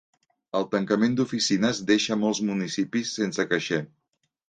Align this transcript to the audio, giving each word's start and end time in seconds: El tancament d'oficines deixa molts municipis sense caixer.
El 0.59 0.63
tancament 0.71 1.17
d'oficines 1.19 1.83
deixa 1.91 2.19
molts 2.25 2.43
municipis 2.51 3.15
sense 3.23 3.51
caixer. 3.55 3.83